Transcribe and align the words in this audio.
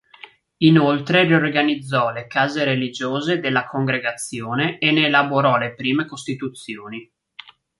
Inoltre 0.63 1.25
riorganizzò 1.25 2.09
le 2.09 2.25
case 2.25 2.63
religiose 2.63 3.39
della 3.39 3.67
Congregazione 3.67 4.79
e 4.79 4.89
ne 4.89 5.05
elaborò 5.05 5.57
le 5.59 5.75
prime 5.75 6.07
Costituzioni. 6.07 7.07